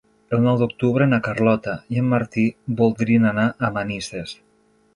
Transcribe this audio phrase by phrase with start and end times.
[0.35, 2.45] El nou d'octubre na Carlota i en Martí
[2.81, 4.35] voldrien anar a Manises.